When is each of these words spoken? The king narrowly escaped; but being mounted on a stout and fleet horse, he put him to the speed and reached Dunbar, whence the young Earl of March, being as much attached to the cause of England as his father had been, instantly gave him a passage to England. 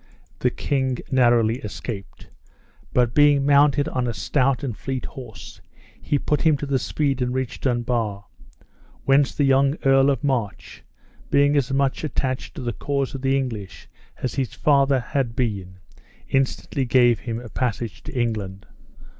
The 0.39 0.49
king 0.49 0.97
narrowly 1.11 1.59
escaped; 1.59 2.31
but 2.91 3.13
being 3.13 3.45
mounted 3.45 3.87
on 3.89 4.07
a 4.07 4.15
stout 4.15 4.63
and 4.63 4.75
fleet 4.75 5.05
horse, 5.05 5.61
he 6.01 6.17
put 6.17 6.41
him 6.41 6.57
to 6.57 6.65
the 6.65 6.79
speed 6.79 7.21
and 7.21 7.35
reached 7.35 7.61
Dunbar, 7.65 8.25
whence 9.05 9.35
the 9.35 9.43
young 9.43 9.75
Earl 9.85 10.09
of 10.09 10.23
March, 10.23 10.81
being 11.29 11.55
as 11.55 11.71
much 11.71 12.03
attached 12.03 12.55
to 12.55 12.61
the 12.63 12.73
cause 12.73 13.13
of 13.13 13.27
England 13.27 13.69
as 14.23 14.33
his 14.33 14.55
father 14.55 14.99
had 14.99 15.35
been, 15.35 15.77
instantly 16.27 16.83
gave 16.85 17.19
him 17.19 17.39
a 17.39 17.47
passage 17.49 18.01
to 18.01 18.19
England. 18.19 18.65